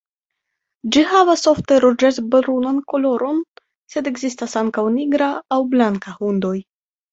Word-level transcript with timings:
Ĝi 0.95 1.03
havas 1.11 1.43
ofte 1.51 1.77
ruĝec-brunan 1.83 2.81
koloron, 2.95 3.43
sed 3.95 4.11
ekzistas 4.15 4.59
ankaŭ 4.65 4.87
nigra 4.97 5.31
aŭ 5.59 5.63
blanka 5.77 6.19
hundoj. 6.19 6.57